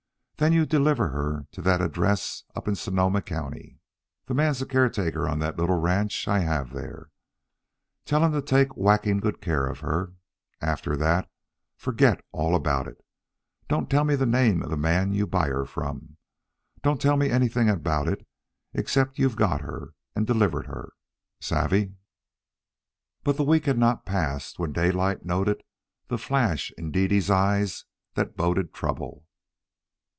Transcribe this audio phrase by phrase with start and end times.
[0.37, 3.77] Then you deliver her to that address up in Sonoma County.
[4.25, 7.11] The man's the caretaker on a little ranch I have there.
[8.05, 10.13] Tell him he's to take whacking good care of her.
[10.59, 11.29] And after that
[11.77, 13.05] forget all about it.
[13.67, 16.17] Don't tell me the name of the man you buy her from.
[16.81, 18.25] Don't tell me anything about it
[18.73, 20.93] except that you've got her and delivered her.
[21.39, 21.93] Savvee?"
[23.23, 25.61] But the week had not passed, when Daylight noted
[26.07, 29.27] the flash in Dede's eyes that boded trouble.